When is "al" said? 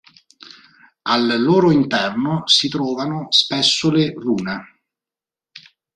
1.03-1.31